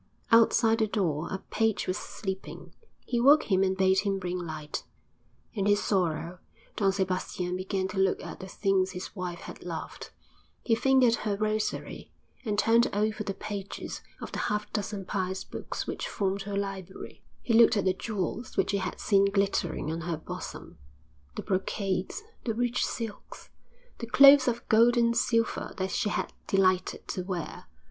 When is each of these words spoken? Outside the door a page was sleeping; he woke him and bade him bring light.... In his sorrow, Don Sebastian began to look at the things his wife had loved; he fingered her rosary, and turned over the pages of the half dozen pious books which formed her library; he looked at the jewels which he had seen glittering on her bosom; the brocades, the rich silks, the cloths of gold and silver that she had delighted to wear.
Outside 0.31 0.79
the 0.79 0.87
door 0.87 1.27
a 1.31 1.37
page 1.51 1.85
was 1.85 1.95
sleeping; 1.95 2.73
he 3.05 3.19
woke 3.21 3.51
him 3.51 3.61
and 3.61 3.77
bade 3.77 3.99
him 3.99 4.17
bring 4.17 4.39
light.... 4.39 4.83
In 5.53 5.67
his 5.67 5.79
sorrow, 5.79 6.39
Don 6.75 6.91
Sebastian 6.91 7.55
began 7.55 7.87
to 7.89 7.99
look 7.99 8.19
at 8.23 8.39
the 8.39 8.47
things 8.47 8.93
his 8.93 9.15
wife 9.15 9.41
had 9.41 9.61
loved; 9.63 10.09
he 10.63 10.73
fingered 10.73 11.17
her 11.17 11.35
rosary, 11.37 12.11
and 12.43 12.57
turned 12.57 12.89
over 12.93 13.23
the 13.23 13.35
pages 13.35 14.01
of 14.19 14.31
the 14.31 14.39
half 14.39 14.73
dozen 14.73 15.05
pious 15.05 15.43
books 15.43 15.85
which 15.85 16.07
formed 16.07 16.41
her 16.41 16.57
library; 16.57 17.21
he 17.43 17.53
looked 17.53 17.77
at 17.77 17.85
the 17.85 17.93
jewels 17.93 18.57
which 18.57 18.71
he 18.71 18.79
had 18.79 18.99
seen 18.99 19.25
glittering 19.25 19.91
on 19.91 20.01
her 20.01 20.17
bosom; 20.17 20.79
the 21.35 21.43
brocades, 21.43 22.23
the 22.43 22.55
rich 22.55 22.83
silks, 22.83 23.51
the 23.99 24.07
cloths 24.07 24.47
of 24.47 24.67
gold 24.67 24.97
and 24.97 25.15
silver 25.15 25.75
that 25.77 25.91
she 25.91 26.09
had 26.09 26.33
delighted 26.47 27.07
to 27.07 27.21
wear. 27.21 27.65